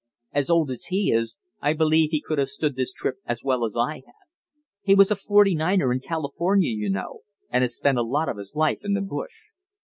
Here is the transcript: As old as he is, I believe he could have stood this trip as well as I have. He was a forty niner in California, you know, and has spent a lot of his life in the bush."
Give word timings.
As 0.31 0.49
old 0.49 0.71
as 0.71 0.85
he 0.85 1.11
is, 1.11 1.37
I 1.61 1.73
believe 1.73 2.09
he 2.09 2.23
could 2.25 2.39
have 2.39 2.49
stood 2.49 2.75
this 2.75 2.91
trip 2.91 3.17
as 3.23 3.43
well 3.43 3.63
as 3.63 3.77
I 3.77 3.97
have. 3.97 4.15
He 4.81 4.95
was 4.95 5.11
a 5.11 5.15
forty 5.15 5.53
niner 5.53 5.93
in 5.93 5.99
California, 5.99 6.71
you 6.75 6.89
know, 6.89 7.19
and 7.51 7.61
has 7.61 7.75
spent 7.75 7.99
a 7.99 8.01
lot 8.01 8.27
of 8.27 8.37
his 8.37 8.55
life 8.55 8.79
in 8.81 8.93
the 8.95 9.01
bush." 9.01 9.43